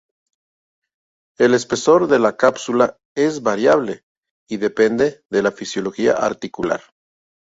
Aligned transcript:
El 1.37 1.53
espesor 1.53 2.07
de 2.07 2.17
la 2.17 2.35
cápsula 2.35 2.97
es 3.15 3.43
variable, 3.43 4.01
y 4.49 4.57
depende 4.57 5.23
de 5.29 5.43
la 5.43 5.51
fisiología 5.51 6.13
articular. 6.13 6.81